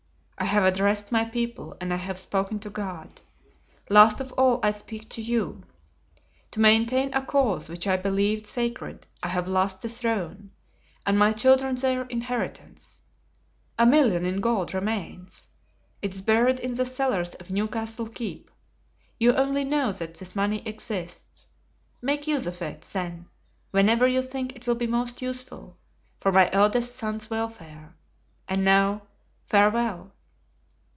I 0.37 0.45
have 0.53 0.63
addressed 0.65 1.11
my 1.11 1.23
people 1.23 1.77
and 1.79 1.93
I 1.93 1.97
have 1.97 2.17
spoken 2.17 2.57
to 2.61 2.69
God; 2.71 3.21
last 3.89 4.19
of 4.19 4.33
all 4.33 4.59
I 4.63 4.71
speak 4.71 5.07
to 5.09 5.21
you. 5.21 5.63
To 6.49 6.59
maintain 6.59 7.13
a 7.13 7.23
cause 7.23 7.69
which 7.69 7.85
I 7.85 7.95
believed 7.95 8.47
sacred 8.47 9.05
I 9.21 9.27
have 9.29 9.47
lost 9.47 9.81
the 9.83 9.87
throne 9.87 10.49
and 11.05 11.17
my 11.17 11.31
children 11.31 11.75
their 11.75 12.03
inheritance. 12.05 13.01
A 13.77 13.85
million 13.85 14.25
in 14.25 14.41
gold 14.41 14.73
remains; 14.73 15.47
it 16.01 16.13
is 16.15 16.23
buried 16.23 16.59
in 16.59 16.73
the 16.73 16.85
cellars 16.87 17.35
of 17.35 17.51
Newcastle 17.51 18.09
Keep. 18.09 18.49
You 19.19 19.33
only 19.35 19.63
know 19.63 19.91
that 19.93 20.15
this 20.15 20.35
money 20.35 20.63
exists. 20.67 21.47
Make 22.01 22.25
use 22.27 22.47
of 22.47 22.63
it, 22.63 22.81
then, 22.91 23.27
whenever 23.69 24.07
you 24.07 24.23
think 24.23 24.55
it 24.55 24.65
will 24.67 24.75
be 24.75 24.87
most 24.87 25.21
useful, 25.21 25.77
for 26.19 26.31
my 26.31 26.49
eldest 26.51 26.95
son's 26.95 27.29
welfare. 27.29 27.95
And 28.49 28.65
now, 28.65 29.03
farewell." 29.45 30.13